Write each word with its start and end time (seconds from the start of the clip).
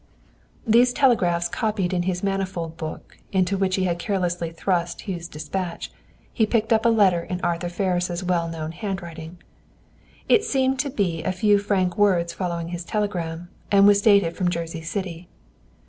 These 0.65 0.93
telegrams 0.93 1.47
copied 1.47 1.93
in 1.93 2.01
his 2.09 2.23
manifold 2.23 2.75
book, 2.75 3.19
into 3.31 3.55
which 3.55 3.75
he 3.75 3.83
had 3.83 3.99
carelessly 3.99 4.49
thrust 4.51 5.07
Hugh's 5.07 5.27
dispatch, 5.27 5.91
he 6.33 6.47
picked 6.47 6.73
up 6.73 6.87
a 6.87 6.89
letter 6.89 7.21
in 7.21 7.39
Arthur 7.41 7.69
Ferris' 7.69 8.23
well 8.23 8.49
known 8.49 8.71
hand 8.71 9.03
writing. 9.03 9.37
It 10.27 10.43
seemed 10.43 10.79
to 10.79 10.89
be 10.89 11.23
a 11.23 11.31
few 11.31 11.59
frank 11.59 11.99
words 11.99 12.33
following 12.33 12.69
his 12.69 12.83
telegram, 12.83 13.49
and 13.71 13.85
was 13.85 14.01
dated 14.01 14.35
from 14.35 14.49
Jersey 14.49 14.81
City. 14.81 15.29